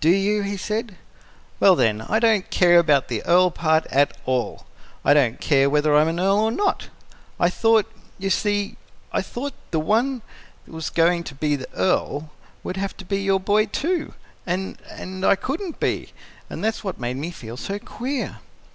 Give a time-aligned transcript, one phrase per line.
[0.00, 0.96] "Do you?" he said.
[1.60, 4.64] "Well, then, I don't care about the earl part at all.
[5.04, 6.88] I don't care whether I'm an earl or not.
[7.38, 7.84] I thought
[8.18, 8.78] you see,
[9.12, 10.22] I thought the one
[10.64, 12.30] that was going to be the Earl
[12.64, 14.14] would have to be your boy, too,
[14.46, 16.14] and and I couldn't be.
[16.48, 18.38] That was what made me feel so queer."